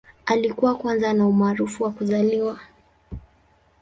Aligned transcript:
Alikuwa 0.25 0.75
kwanza 0.75 1.09
ana 1.09 1.27
umaarufu 1.27 1.83
wa 1.83 1.91
kuzaliwa. 1.91 2.59